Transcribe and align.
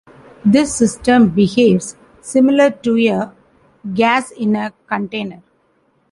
This 0.43 0.73
system 0.73 1.29
behaves 1.29 1.95
similar 2.21 2.71
to 2.71 2.97
a 3.05 3.33
gas 3.93 4.31
in 4.31 4.55
a 4.55 4.73
container. 4.87 5.43